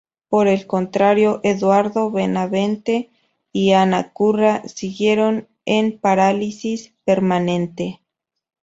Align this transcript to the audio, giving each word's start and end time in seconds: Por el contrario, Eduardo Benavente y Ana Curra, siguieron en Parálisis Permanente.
Por 0.29 0.47
el 0.47 0.65
contrario, 0.65 1.41
Eduardo 1.43 2.09
Benavente 2.09 3.11
y 3.53 3.73
Ana 3.73 4.11
Curra, 4.13 4.63
siguieron 4.67 5.47
en 5.63 5.99
Parálisis 5.99 6.95
Permanente. 7.05 8.01